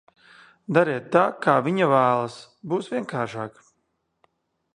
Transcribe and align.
Dariet 0.77 1.11
tā, 1.15 1.21
kā 1.43 1.55
viņa 1.67 1.91
vēlas, 1.93 2.39
būs 2.73 2.91
vienkāršāk. 2.95 3.63